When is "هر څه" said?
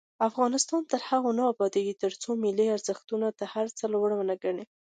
3.53-3.83